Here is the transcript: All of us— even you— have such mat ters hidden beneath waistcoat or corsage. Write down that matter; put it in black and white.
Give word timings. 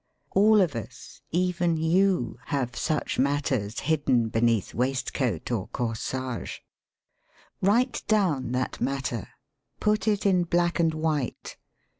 All 0.31 0.59
of 0.61 0.75
us— 0.75 1.21
even 1.31 1.77
you— 1.77 2.35
have 2.55 2.75
such 2.75 3.19
mat 3.19 3.43
ters 3.45 3.81
hidden 3.81 4.29
beneath 4.29 4.73
waistcoat 4.73 5.51
or 5.51 5.67
corsage. 5.67 6.57
Write 7.61 8.01
down 8.07 8.51
that 8.53 8.81
matter; 8.81 9.27
put 9.79 10.07
it 10.07 10.25
in 10.25 10.45
black 10.45 10.79
and 10.79 10.95
white. 10.95 11.55